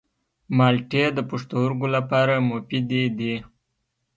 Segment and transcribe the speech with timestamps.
[0.57, 3.33] مالټې د پښتورګو لپاره مفیدې دي.